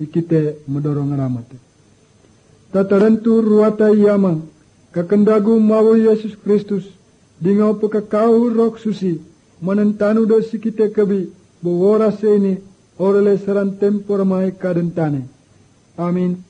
[0.00, 1.56] ikite mendorong ramate.
[2.72, 4.40] Tatarantu ruata yama
[4.92, 6.84] kakendagu mawu Yesus Kristus
[7.40, 9.20] dingau pekakau rok susi
[9.62, 11.32] menentanu do sikite kebi
[11.62, 12.58] bowora seni
[12.98, 15.22] orele seran tempor mai kadentane.
[15.98, 16.44] Amin.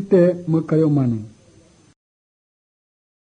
[0.00, 1.39] 이때 뭐 뭘까요, 만은?